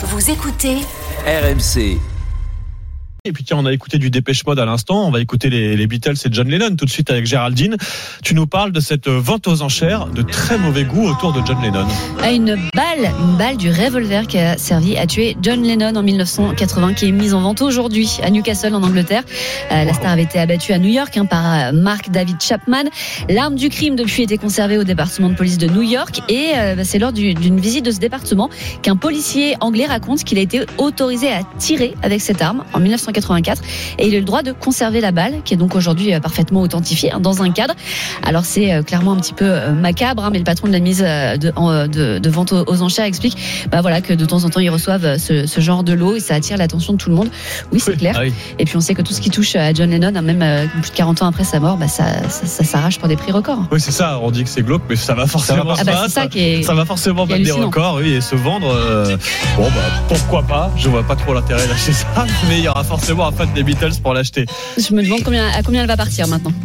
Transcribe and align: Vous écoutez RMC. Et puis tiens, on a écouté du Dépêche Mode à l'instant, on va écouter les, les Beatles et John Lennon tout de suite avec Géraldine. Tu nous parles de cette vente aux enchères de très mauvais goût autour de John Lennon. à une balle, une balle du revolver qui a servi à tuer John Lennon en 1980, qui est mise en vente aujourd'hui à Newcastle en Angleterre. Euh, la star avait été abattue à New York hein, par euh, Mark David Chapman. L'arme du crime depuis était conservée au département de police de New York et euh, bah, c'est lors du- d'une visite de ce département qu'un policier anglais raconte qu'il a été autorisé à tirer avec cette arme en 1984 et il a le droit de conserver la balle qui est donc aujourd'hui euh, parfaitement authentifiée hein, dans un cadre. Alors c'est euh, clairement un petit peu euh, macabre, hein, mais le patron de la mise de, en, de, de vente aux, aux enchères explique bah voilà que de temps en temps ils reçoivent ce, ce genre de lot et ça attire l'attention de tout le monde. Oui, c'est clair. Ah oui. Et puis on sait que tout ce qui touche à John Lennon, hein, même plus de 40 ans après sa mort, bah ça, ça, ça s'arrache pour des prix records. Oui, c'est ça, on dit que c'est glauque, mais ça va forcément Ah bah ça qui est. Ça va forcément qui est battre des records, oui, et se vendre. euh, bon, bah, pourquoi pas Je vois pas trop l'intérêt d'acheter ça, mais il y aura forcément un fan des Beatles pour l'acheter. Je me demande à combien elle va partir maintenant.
Vous 0.00 0.30
écoutez 0.30 0.76
RMC. 1.26 1.98
Et 3.24 3.32
puis 3.32 3.42
tiens, 3.44 3.56
on 3.58 3.66
a 3.66 3.72
écouté 3.72 3.98
du 3.98 4.10
Dépêche 4.10 4.46
Mode 4.46 4.58
à 4.60 4.64
l'instant, 4.64 5.06
on 5.06 5.10
va 5.10 5.20
écouter 5.20 5.50
les, 5.50 5.76
les 5.76 5.86
Beatles 5.88 6.14
et 6.24 6.28
John 6.30 6.48
Lennon 6.48 6.76
tout 6.76 6.84
de 6.84 6.90
suite 6.90 7.10
avec 7.10 7.26
Géraldine. 7.26 7.76
Tu 8.22 8.34
nous 8.34 8.46
parles 8.46 8.70
de 8.72 8.78
cette 8.80 9.08
vente 9.08 9.48
aux 9.48 9.60
enchères 9.62 10.06
de 10.06 10.22
très 10.22 10.56
mauvais 10.56 10.84
goût 10.84 11.06
autour 11.08 11.32
de 11.32 11.40
John 11.44 11.60
Lennon. 11.60 11.84
à 12.22 12.30
une 12.30 12.54
balle, 12.74 13.12
une 13.20 13.36
balle 13.36 13.56
du 13.56 13.70
revolver 13.70 14.26
qui 14.28 14.38
a 14.38 14.56
servi 14.56 14.96
à 14.96 15.06
tuer 15.06 15.36
John 15.42 15.62
Lennon 15.62 15.96
en 15.96 16.02
1980, 16.02 16.94
qui 16.94 17.06
est 17.06 17.12
mise 17.12 17.34
en 17.34 17.40
vente 17.40 17.60
aujourd'hui 17.60 18.08
à 18.22 18.30
Newcastle 18.30 18.72
en 18.74 18.82
Angleterre. 18.84 19.24
Euh, 19.72 19.84
la 19.84 19.92
star 19.92 20.12
avait 20.12 20.22
été 20.22 20.38
abattue 20.38 20.72
à 20.72 20.78
New 20.78 20.88
York 20.90 21.16
hein, 21.16 21.26
par 21.26 21.44
euh, 21.44 21.72
Mark 21.72 22.10
David 22.10 22.36
Chapman. 22.40 22.84
L'arme 23.28 23.56
du 23.56 23.68
crime 23.68 23.96
depuis 23.96 24.22
était 24.22 24.38
conservée 24.38 24.78
au 24.78 24.84
département 24.84 25.28
de 25.28 25.34
police 25.34 25.58
de 25.58 25.66
New 25.66 25.82
York 25.82 26.20
et 26.28 26.52
euh, 26.56 26.76
bah, 26.76 26.84
c'est 26.84 27.00
lors 27.00 27.12
du- 27.12 27.34
d'une 27.34 27.58
visite 27.60 27.84
de 27.84 27.90
ce 27.90 27.98
département 27.98 28.48
qu'un 28.82 28.96
policier 28.96 29.56
anglais 29.60 29.86
raconte 29.86 30.22
qu'il 30.24 30.38
a 30.38 30.42
été 30.42 30.62
autorisé 30.78 31.30
à 31.32 31.40
tirer 31.58 31.94
avec 32.02 32.20
cette 32.22 32.40
arme 32.40 32.64
en 32.72 32.78
1984 33.08 33.62
et 33.98 34.06
il 34.08 34.14
a 34.14 34.18
le 34.18 34.24
droit 34.24 34.42
de 34.42 34.52
conserver 34.52 35.00
la 35.00 35.12
balle 35.12 35.34
qui 35.44 35.54
est 35.54 35.56
donc 35.56 35.74
aujourd'hui 35.74 36.14
euh, 36.14 36.20
parfaitement 36.20 36.60
authentifiée 36.60 37.12
hein, 37.12 37.20
dans 37.20 37.42
un 37.42 37.50
cadre. 37.50 37.74
Alors 38.24 38.44
c'est 38.44 38.72
euh, 38.72 38.82
clairement 38.82 39.12
un 39.12 39.16
petit 39.16 39.32
peu 39.34 39.46
euh, 39.46 39.72
macabre, 39.72 40.24
hein, 40.24 40.30
mais 40.32 40.38
le 40.38 40.44
patron 40.44 40.68
de 40.68 40.72
la 40.72 40.80
mise 40.80 40.98
de, 41.00 41.52
en, 41.56 41.86
de, 41.86 42.18
de 42.18 42.30
vente 42.30 42.52
aux, 42.52 42.64
aux 42.66 42.82
enchères 42.82 43.04
explique 43.04 43.36
bah 43.70 43.80
voilà 43.80 44.00
que 44.00 44.12
de 44.12 44.24
temps 44.24 44.44
en 44.44 44.50
temps 44.50 44.60
ils 44.60 44.70
reçoivent 44.70 45.16
ce, 45.18 45.46
ce 45.46 45.60
genre 45.60 45.84
de 45.84 45.92
lot 45.92 46.16
et 46.16 46.20
ça 46.20 46.34
attire 46.34 46.56
l'attention 46.56 46.92
de 46.92 46.98
tout 46.98 47.10
le 47.10 47.16
monde. 47.16 47.28
Oui, 47.72 47.80
c'est 47.80 47.96
clair. 47.96 48.14
Ah 48.16 48.22
oui. 48.22 48.32
Et 48.58 48.64
puis 48.64 48.76
on 48.76 48.80
sait 48.80 48.94
que 48.94 49.02
tout 49.02 49.12
ce 49.12 49.20
qui 49.20 49.30
touche 49.30 49.56
à 49.56 49.72
John 49.72 49.90
Lennon, 49.90 50.12
hein, 50.14 50.22
même 50.22 50.68
plus 50.82 50.90
de 50.90 50.96
40 50.96 51.22
ans 51.22 51.26
après 51.26 51.44
sa 51.44 51.60
mort, 51.60 51.76
bah 51.76 51.88
ça, 51.88 52.04
ça, 52.28 52.46
ça 52.46 52.64
s'arrache 52.64 52.98
pour 52.98 53.08
des 53.08 53.16
prix 53.16 53.32
records. 53.32 53.62
Oui, 53.72 53.80
c'est 53.80 53.92
ça, 53.92 54.18
on 54.22 54.30
dit 54.30 54.44
que 54.44 54.50
c'est 54.50 54.62
glauque, 54.62 54.82
mais 54.88 54.96
ça 54.96 55.14
va 55.14 55.26
forcément 55.26 55.74
Ah 55.78 55.84
bah 55.84 56.06
ça 56.08 56.26
qui 56.26 56.40
est. 56.40 56.62
Ça 56.62 56.74
va 56.74 56.84
forcément 56.84 57.26
qui 57.26 57.32
est 57.32 57.38
battre 57.38 57.56
des 57.56 57.64
records, 57.64 57.94
oui, 58.00 58.12
et 58.14 58.20
se 58.20 58.34
vendre. 58.34 58.68
euh, 58.72 59.16
bon, 59.56 59.64
bah, 59.64 59.70
pourquoi 60.08 60.42
pas 60.42 60.70
Je 60.76 60.88
vois 60.88 61.02
pas 61.02 61.16
trop 61.16 61.34
l'intérêt 61.34 61.66
d'acheter 61.66 61.92
ça, 61.92 62.06
mais 62.48 62.58
il 62.58 62.64
y 62.64 62.68
aura 62.68 62.84
forcément 62.98 63.28
un 63.28 63.32
fan 63.32 63.48
des 63.54 63.62
Beatles 63.62 64.00
pour 64.02 64.12
l'acheter. 64.12 64.44
Je 64.76 64.92
me 64.92 65.02
demande 65.02 65.20
à 65.20 65.62
combien 65.62 65.82
elle 65.82 65.86
va 65.86 65.96
partir 65.96 66.26
maintenant. 66.26 66.52